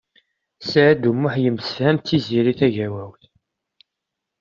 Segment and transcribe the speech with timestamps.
[0.69, 3.23] Saɛid U Muḥ yemsefham d Tiziri Tagawawt.